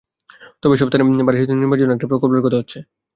[0.61, 2.79] তবে এসব স্থানে ভারী সেতু নির্মাণের জন্য একটি প্রকল্পের কথা হচ্ছে।